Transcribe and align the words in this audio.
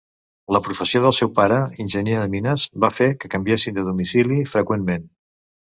La 0.55 0.61
professió 0.67 1.01
del 1.03 1.13
seu 1.17 1.29
pare, 1.39 1.59
enginyer 1.83 2.17
de 2.23 2.31
mines, 2.37 2.65
va 2.87 2.91
fer 3.03 3.11
que 3.21 3.33
canviessin 3.37 3.79
de 3.79 3.87
domicili 3.93 4.43
freqüentment. 4.59 5.09